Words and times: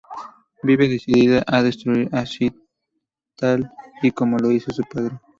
Vive 0.63 0.87
decidida 0.89 1.43
a 1.45 1.61
destruir 1.61 2.09
a 2.11 2.25
Sinh 2.25 2.57
tal 3.35 3.69
y 4.01 4.09
como 4.09 4.39
lo 4.39 4.51
hizo 4.51 4.71
su 4.73 4.81
padre. 4.91 5.19